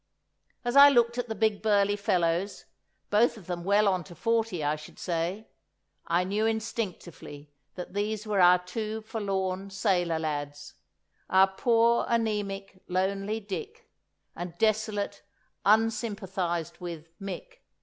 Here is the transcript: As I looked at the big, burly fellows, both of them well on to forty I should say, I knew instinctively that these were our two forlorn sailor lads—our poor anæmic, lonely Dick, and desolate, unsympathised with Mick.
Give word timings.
As 0.65 0.75
I 0.75 0.89
looked 0.89 1.19
at 1.19 1.27
the 1.29 1.35
big, 1.35 1.61
burly 1.61 1.95
fellows, 1.95 2.65
both 3.11 3.37
of 3.37 3.45
them 3.45 3.63
well 3.63 3.87
on 3.87 4.03
to 4.05 4.15
forty 4.15 4.63
I 4.63 4.75
should 4.75 4.97
say, 4.97 5.47
I 6.07 6.23
knew 6.23 6.47
instinctively 6.47 7.51
that 7.75 7.93
these 7.93 8.25
were 8.25 8.41
our 8.41 8.57
two 8.57 9.03
forlorn 9.03 9.69
sailor 9.69 10.17
lads—our 10.17 11.49
poor 11.49 12.05
anæmic, 12.07 12.79
lonely 12.87 13.39
Dick, 13.39 13.91
and 14.35 14.57
desolate, 14.57 15.21
unsympathised 15.65 16.79
with 16.79 17.07
Mick. 17.19 17.59